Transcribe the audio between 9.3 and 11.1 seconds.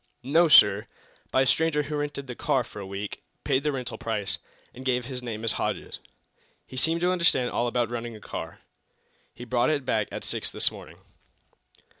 He brought it back at six this morning."